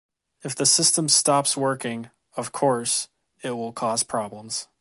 [0.43, 3.09] If the system stops working, of course,
[3.43, 4.67] it will cause problems.